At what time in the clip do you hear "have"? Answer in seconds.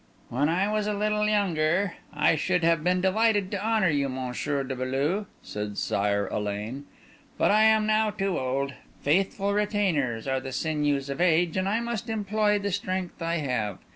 2.63-2.83, 13.45-13.77